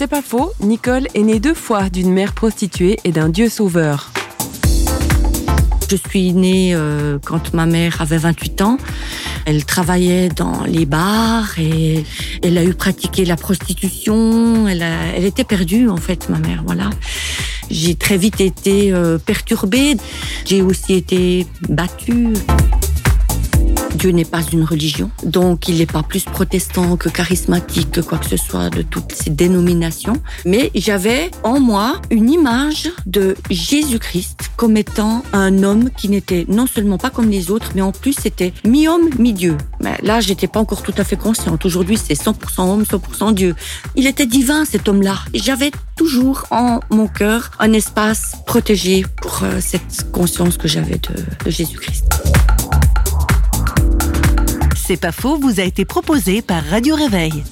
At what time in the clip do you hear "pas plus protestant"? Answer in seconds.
25.84-26.96